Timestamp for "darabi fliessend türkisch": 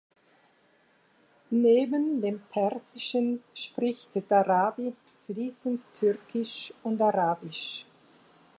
4.31-6.73